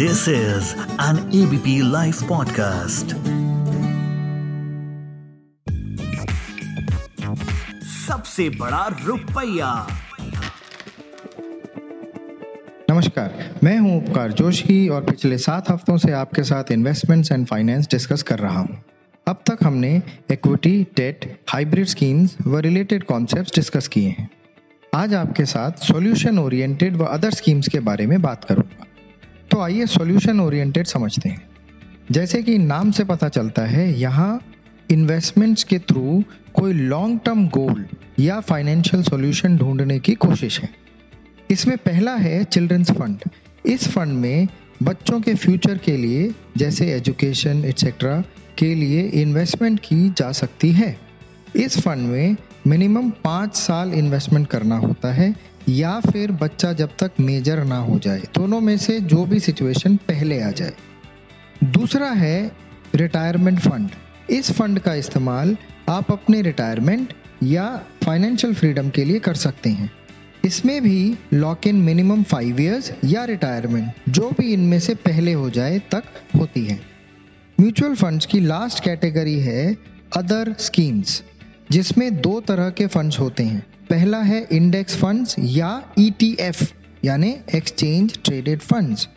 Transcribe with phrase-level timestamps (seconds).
[0.00, 0.68] This is
[0.98, 3.12] an ABP Life podcast.
[8.06, 9.72] सबसे बड़ा रुपया।
[12.90, 17.88] नमस्कार, मैं हूँ उपकार जोशी और पिछले सात हफ्तों से आपके साथ इन्वेस्टमेंट्स एंड फाइनेंस
[17.90, 18.82] डिस्कस कर रहा हूँ।
[19.26, 24.30] अब तक हमने इक्विटी डेट हाइब्रिड स्कीम्स व रिलेटेड कॉन्सेप्ट्स डिस्कस किए हैं।
[24.94, 28.86] आज आपके साथ सॉल्यूशन ओरिएंटेड व अदर स्कीम्स के बारे में बात करूँगा।
[29.50, 31.48] तो आइए सॉल्यूशन ओरिएंटेड समझते हैं।
[32.10, 34.40] जैसे कि नाम से पता चलता है, यहाँ
[34.90, 36.22] इन्वेस्टमेंट्स के थ्रू
[36.54, 37.86] कोई लॉन्ग टर्म गोल
[38.20, 40.68] या फाइनेंशियल सॉल्यूशन ढूँढने की कोशिश है।
[41.50, 43.24] इसमें पहला है चिल्ड्रंस फंड
[43.66, 44.48] इस फंड में
[44.82, 48.22] बच्चों के फ्यूचर के लिए, जैसे एजुकेशन एट्सेट्रा
[48.58, 50.96] के लिए इन्वेस्टमेंट की जा सकती है।
[51.56, 52.36] इस फंड में
[52.66, 55.34] मिनिमम पाँच साल इन्वेस्टमेंट करना होता है
[55.68, 59.96] या फिर बच्चा जब तक मेजर ना हो जाए। दोनों में से जो भी सिचुएशन
[60.08, 60.72] पहले आ जाए।
[61.64, 62.50] दूसरा है
[62.94, 63.90] रिटायरमेंट फंड
[64.30, 65.56] इस फंड का इस्तेमाल
[65.88, 67.12] आप अपने रिटायरमेंट
[67.42, 67.66] या
[68.04, 69.90] फाइनेंशियल फ्रीडम के लिए कर सकते हैं।
[70.44, 75.50] इसमें भी lock in minimum five years या रिटायरमेंट जो भी इनमें से पहले हो
[75.50, 76.04] जाए तक
[76.36, 76.80] होती है।
[77.58, 79.76] म्यूचुअल फंड्स की लास्ट कैटेगरी है
[80.16, 81.22] अदर स्कीम्स
[81.72, 86.66] जिसमें दो तरह के फंड्स होते हैं। पहला है इंडेक्स फंड्स या ईटीएफ e
[87.04, 89.08] यानी एक्सचेंज ट्रेडेड फंड्स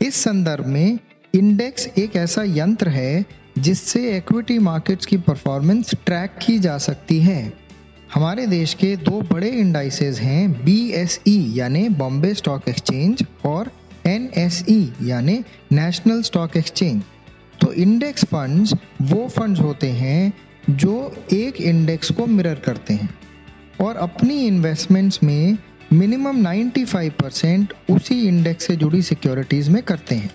[0.00, 0.98] इस संदर्भ में
[1.34, 3.24] इंडेक्स एक ऐसा यंत्र है
[3.58, 7.52] जिससे इक्विटी मार्केट्स की परफॉर्मेंस ट्रैक की जा सकती है।
[8.14, 13.70] हमारे देश के दो बड़े इंडाइसेस हैं बी एस ई यानी बॉम्बे स्टॉक एक्सचेंज और
[14.06, 15.38] एन एस ई यानी
[15.72, 17.02] नेशनल स्टॉक एक्सचेंज
[17.60, 20.32] तो इंडेक्स फंड्स वो फंड्स होते हैं
[20.70, 23.08] जो एक इंडेक्स को मिरर करते हैं
[23.80, 25.58] और अपनी इन्वेस्टमेंट्स में
[25.92, 30.30] मिनिमम 95 परसेंट उसी इंडेक्स से जुड़ी सिक्योरिटीज़ में करते हैं।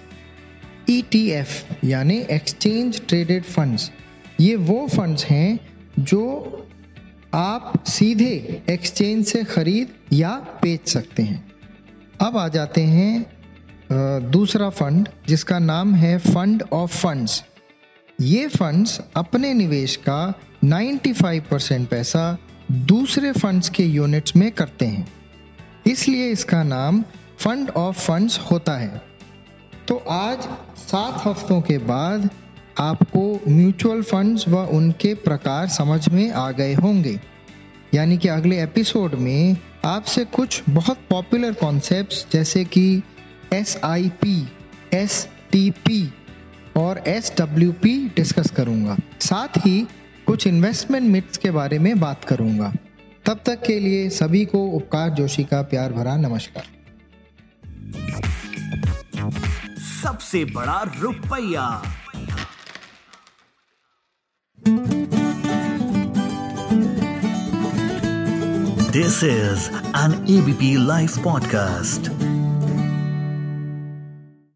[0.90, 3.91] ई e यानी एक्सचेंज ट्रेडेड फंड्स
[4.40, 5.59] ये वो फंड्स हैं
[6.00, 6.24] जो
[7.34, 10.31] आप सीधे एक्सचेंज से खरीद या
[10.64, 11.44] बेच सकते हैं।
[12.22, 17.44] अब आ जाते हैं दूसरा फंड जिसका नाम है फंड ऑफ़ फंड्स
[18.22, 20.34] ये फंड्स अपने निवेश का
[20.66, 22.38] 95 परसेंट पैसा
[22.72, 25.14] दूसरे फंड्स के यूनिट्स में करते हैं।
[25.88, 27.04] इसलिए इसका नाम
[27.40, 29.02] फंड ऑफ़ फंड्स होता है।
[29.88, 30.38] तो आज
[30.78, 32.30] सात हफ्तों के बाद
[32.80, 37.22] आपको म्यूचुअल फंड्स व उनके प्रकार समझ में आ गए होंगे।
[37.94, 43.03] यानी कि अगले एपिसोड में आपसे कुछ बहुत पॉपुलर कॉन्सेप्ट्स जैसे कि
[43.53, 44.48] S I P
[44.94, 46.14] S T P
[46.78, 49.88] और एस डब्ल्यू पी डिस्कस करूँगा। साथ ही
[50.28, 52.74] कुछ इन्वेस्टमेंट मिट्स के बारे में बात करूँगा।
[53.26, 56.64] तब तक के लिए सभी को उपकार जोशी का प्यार भरा नमस्कार।
[60.04, 61.82] सबसे बड़ा रुपया।
[68.92, 72.12] This is an ABP live podcast